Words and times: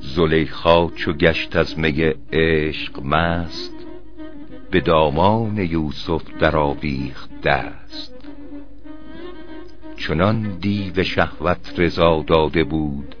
زلیخا 0.00 0.86
چو 0.86 1.12
گشت 1.12 1.56
از 1.56 1.78
می 1.78 2.14
عشق 2.32 3.02
مست 3.04 3.86
به 4.70 4.80
دامان 4.80 5.58
یوسف 5.58 6.22
در 6.40 6.56
آویخت 6.56 7.40
دست. 7.40 8.14
چنان 9.96 10.58
دیو 10.58 11.02
شهوت 11.02 11.74
رضا 11.76 12.24
داده 12.26 12.64
بود 12.64 13.14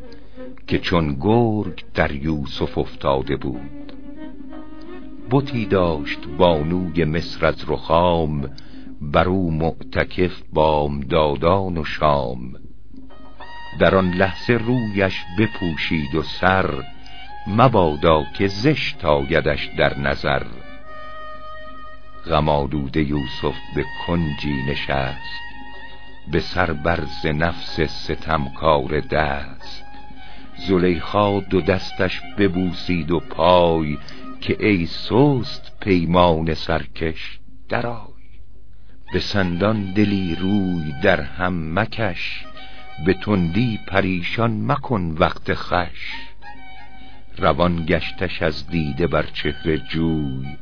که 0.66 0.78
چون 0.78 1.16
گرگ 1.20 1.84
در 1.94 2.12
یوسف 2.12 2.78
افتاده 2.78 3.36
بود. 3.36 3.79
بتی 5.30 5.66
داشت 5.66 6.18
بانوی 6.38 7.04
مصر 7.04 7.46
از 7.46 7.64
رخام 7.68 8.50
بر 9.00 9.28
او 9.28 9.50
معتکف 9.50 10.42
بامدادان 10.52 11.78
و 11.78 11.84
شام. 11.84 12.52
در 13.78 13.94
آن 13.94 14.10
لحظه 14.10 14.52
رویش 14.52 15.14
بپوشید 15.38 16.14
و 16.14 16.22
سر 16.22 16.84
مبادا 17.46 18.24
که 18.38 18.46
زشت 18.46 19.04
آیدش 19.04 19.68
در 19.78 19.98
نظر. 19.98 20.42
غمالوده 22.26 23.02
یوسف 23.02 23.56
به 23.74 23.84
کنجی 24.06 24.62
نشست 24.68 25.40
به 26.32 26.40
سر 26.40 26.72
برز 26.72 27.26
نفس 27.26 27.80
ستمکار 27.80 29.00
دست. 29.00 29.84
زلیخا 30.68 31.40
دو 31.40 31.60
دستش 31.60 32.20
ببوسید 32.38 33.10
و 33.10 33.20
پای 33.20 33.98
که 34.40 34.56
ای 34.66 34.86
سست 34.86 35.72
پیمان 35.80 36.54
سرکش 36.54 37.38
درای 37.68 38.10
به 39.12 39.20
سندان 39.20 39.92
دلی 39.92 40.34
روی 40.34 40.92
در 41.02 41.20
هم 41.20 41.78
مکش 41.78 42.44
به 43.06 43.14
تندی 43.14 43.80
پریشان 43.88 44.72
مکن 44.72 45.16
وقت 45.18 45.54
خش 45.54 46.12
روان 47.38 47.86
گشتش 47.86 48.42
از 48.42 48.66
دیده 48.66 49.06
بر 49.06 49.22
چهره 49.22 49.78
جوی 49.78 50.56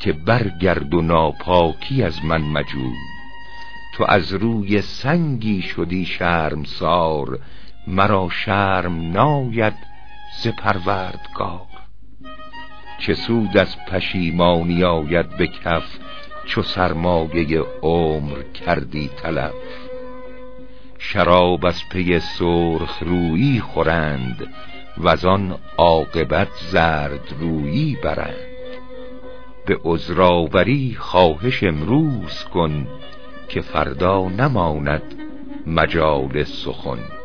که 0.00 0.12
برگرد 0.12 0.94
و 0.94 1.02
ناپاکی 1.02 2.02
از 2.02 2.24
من 2.24 2.42
مجوی. 2.42 2.96
تو 3.94 4.04
از 4.08 4.32
روی 4.32 4.80
سنگی 4.80 5.62
شدی 5.62 6.04
شرمسار 6.04 7.38
مرا 7.86 8.28
شرم 8.30 9.10
ناید 9.10 9.74
ز 10.42 10.48
پروردگار. 10.48 11.75
چه 12.98 13.14
سود 13.14 13.56
از 13.56 13.76
پشیمانی 13.88 14.84
آید 14.84 15.36
به 15.36 15.46
کف 15.46 15.98
چو 16.44 16.62
سرمایه 16.62 17.64
عمر 17.82 18.42
کردی 18.42 19.10
تلف. 19.22 19.52
شراب 20.98 21.66
از 21.66 21.80
پی 21.90 22.18
سرخ 22.18 23.02
رویی 23.02 23.60
خورند 23.60 24.54
و 24.98 25.08
آن 25.28 25.58
عاقبت 25.78 26.48
زرد 26.70 27.34
رویی 27.40 27.98
برند. 28.02 28.56
به 29.66 29.78
عذراوری 29.84 30.96
خواهش 30.98 31.62
امروز 31.62 32.44
کن 32.44 32.86
که 33.48 33.60
فردا 33.60 34.28
نماند 34.28 35.14
مجال 35.66 36.42
سخن. 36.44 37.15